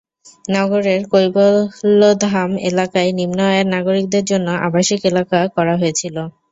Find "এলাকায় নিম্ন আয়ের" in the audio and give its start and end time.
2.69-3.67